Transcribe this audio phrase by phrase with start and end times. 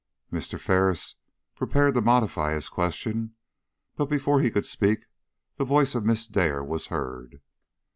[0.33, 0.59] Mr.
[0.59, 1.13] Ferris
[1.53, 3.35] prepared to modify his question.
[3.95, 5.05] But before he could speak
[5.57, 7.39] the voice of Miss Dare was heard.